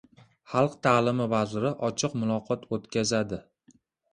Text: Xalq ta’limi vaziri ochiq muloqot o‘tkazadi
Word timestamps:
Xalq 0.53 0.77
ta’limi 0.87 1.27
vaziri 1.35 1.73
ochiq 1.91 2.15
muloqot 2.23 2.67
o‘tkazadi 2.79 3.41